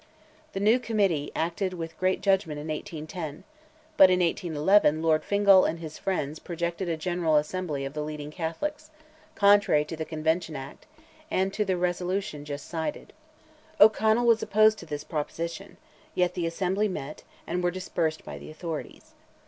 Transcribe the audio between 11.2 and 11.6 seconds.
and